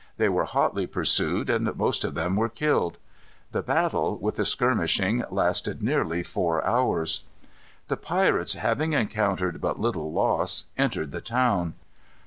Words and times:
They 0.17 0.29
were 0.29 0.45
hotly 0.45 0.87
pursued, 0.87 1.47
and 1.47 1.75
most 1.75 2.03
of 2.03 2.15
them 2.15 2.35
were 2.35 2.49
killed. 2.49 2.97
The 3.51 3.61
battle, 3.61 4.17
with 4.17 4.37
the 4.37 4.45
skirmishing, 4.45 5.23
lasted 5.29 5.83
nearly 5.83 6.23
four 6.23 6.65
hours. 6.65 7.25
The 7.87 7.97
pirates, 7.97 8.55
having 8.55 8.93
encountered 8.93 9.61
but 9.61 9.79
little 9.79 10.11
loss, 10.11 10.69
entered 10.75 11.11
the 11.11 11.21
town. 11.21 11.75